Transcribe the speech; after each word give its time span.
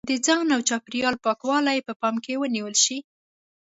د 0.09 0.11
ځان 0.25 0.47
او 0.55 0.61
چاپېریال 0.69 1.15
پاکوالی 1.25 1.79
په 1.87 1.93
پام 2.01 2.15
کې 2.23 2.39
ونیول 2.41 2.75
شي. 2.83 2.97